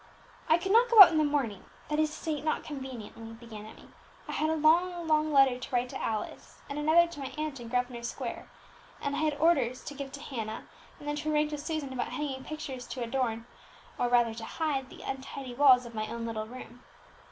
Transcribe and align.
"I 0.49 0.57
could 0.57 0.71
not 0.71 0.89
go 0.89 0.99
out 1.03 1.11
in 1.11 1.19
the 1.19 1.23
morning, 1.23 1.63
that 1.87 1.99
is 1.99 2.09
to 2.09 2.15
say, 2.15 2.41
not 2.41 2.63
conveniently," 2.63 3.33
began 3.33 3.67
Emmie. 3.67 3.89
"I 4.27 4.31
had 4.31 4.49
a 4.49 4.55
long, 4.55 5.05
long 5.07 5.31
letter 5.31 5.59
to 5.59 5.69
write 5.71 5.89
to 5.89 6.01
Alice, 6.03 6.59
and 6.67 6.79
another 6.79 7.05
to 7.05 7.19
my 7.19 7.31
aunt 7.37 7.59
in 7.59 7.67
Grosvenor 7.67 8.01
Square; 8.01 8.49
and 8.99 9.15
I 9.15 9.19
had 9.19 9.35
orders 9.35 9.83
to 9.83 9.93
give 9.93 10.11
to 10.13 10.19
Hannah, 10.23 10.65
and 10.97 11.07
then 11.07 11.17
to 11.17 11.31
arrange 11.31 11.51
with 11.51 11.61
Susan 11.61 11.93
about 11.93 12.13
hanging 12.13 12.43
pictures 12.43 12.87
to 12.87 13.03
adorn, 13.03 13.45
or 13.99 14.09
rather 14.09 14.33
to 14.33 14.43
hide 14.43 14.89
the 14.89 15.03
untidy 15.03 15.53
walls 15.53 15.85
of 15.85 15.93
my 15.93 16.07
own 16.07 16.25
little 16.25 16.47
room." 16.47 16.81